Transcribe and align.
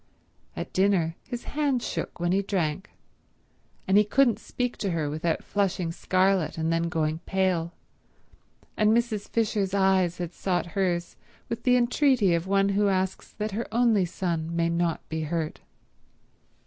At 0.55 0.73
dinner 0.73 1.15
his 1.21 1.43
hand 1.43 1.83
shook 1.83 2.19
when 2.19 2.31
he 2.31 2.41
drank, 2.41 2.89
and 3.87 3.99
he 3.99 4.03
couldn't 4.03 4.39
speak 4.39 4.75
to 4.77 4.89
her 4.89 5.11
without 5.11 5.43
flushing 5.43 5.91
scarlet 5.91 6.57
and 6.57 6.73
then 6.73 6.89
going 6.89 7.19
pale, 7.27 7.75
and 8.75 8.97
Mrs. 8.97 9.29
Fisher's 9.29 9.75
eyes 9.75 10.17
had 10.17 10.33
sought 10.33 10.65
hers 10.73 11.17
with 11.49 11.61
the 11.61 11.75
entreaty 11.77 12.33
of 12.33 12.47
one 12.47 12.69
who 12.69 12.87
asks 12.87 13.29
that 13.33 13.51
her 13.51 13.67
only 13.71 14.05
son 14.05 14.55
may 14.55 14.69
not 14.69 15.07
be 15.07 15.21
hurt. 15.25 15.59